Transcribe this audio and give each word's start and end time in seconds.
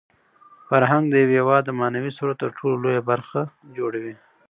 فرهنګ 0.67 1.05
د 1.09 1.13
یو 1.21 1.29
هېواد 1.37 1.61
د 1.65 1.69
معنوي 1.79 2.11
ثروت 2.17 2.37
تر 2.43 2.49
ټولو 2.57 2.75
لویه 2.83 3.01
برخه 3.11 3.39
جوړوي. 3.77 4.15